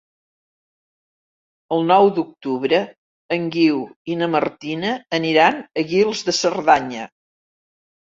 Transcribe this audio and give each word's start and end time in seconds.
El 1.77 1.85
nou 1.89 2.09
d'octubre 2.15 2.81
en 3.37 3.47
Guiu 3.59 3.85
i 4.15 4.19
na 4.25 4.33
Martina 4.39 4.97
aniran 5.23 5.63
a 5.85 5.89
Guils 5.95 6.29
de 6.33 6.39
Cerdanya. 6.43 7.11